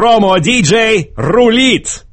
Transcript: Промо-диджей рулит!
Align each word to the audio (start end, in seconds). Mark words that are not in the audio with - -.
Промо-диджей 0.00 1.12
рулит! 1.14 2.06